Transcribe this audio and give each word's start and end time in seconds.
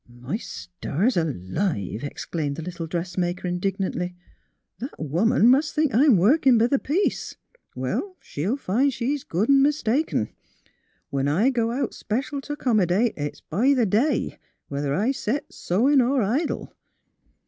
''My 0.29 0.37
stars 0.37 1.15
alive!" 1.15 2.03
exclaimed 2.03 2.55
the 2.55 2.63
little 2.63 2.87
dress 2.87 3.19
maker, 3.19 3.47
indignantly.'' 3.47 4.15
That 4.79 4.97
woman 4.99 5.47
mus' 5.47 5.71
think 5.71 5.93
I*m 5.93 6.17
workin' 6.17 6.57
b' 6.57 6.67
th' 6.67 6.81
piece. 6.83 7.35
Well, 7.75 8.17
she'll 8.19 8.57
find 8.57 8.91
she's 8.91 9.23
good 9.23 9.47
an' 9.47 9.61
mistaken; 9.61 10.29
when 11.11 11.27
I 11.27 11.51
go 11.51 11.69
out 11.71 11.93
special 11.93 12.41
t' 12.41 12.51
ac 12.53 12.59
commydate, 12.63 13.13
it's 13.15 13.41
b' 13.41 13.75
th' 13.75 13.87
day, 13.91 14.39
whether 14.69 14.95
I 14.95 15.11
set 15.11 15.53
sewin' 15.53 16.01
er 16.01 16.19
idle." 16.23 16.73